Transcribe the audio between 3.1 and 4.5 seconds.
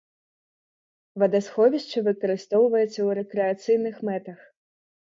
рэкрэацыйных мэтах.